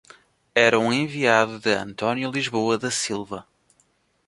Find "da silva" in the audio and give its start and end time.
2.75-3.45